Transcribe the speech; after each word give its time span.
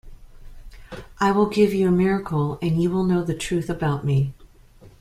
I 1.19 1.31
will 1.31 1.45
give 1.47 1.75
you 1.75 1.87
a 1.87 1.91
miracle 1.91 2.57
and 2.59 2.81
you 2.81 2.89
will 2.89 3.03
know 3.03 3.23
the 3.23 3.35
truth 3.37 3.69
about 3.69 4.03
me. 4.03 4.33